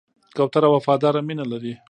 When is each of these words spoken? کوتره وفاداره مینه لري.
کوتره 0.37 0.67
وفاداره 0.75 1.19
مینه 1.27 1.45
لري. 1.51 1.73